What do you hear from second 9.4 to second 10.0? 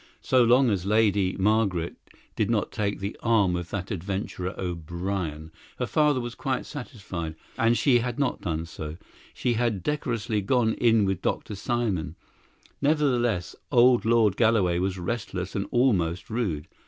had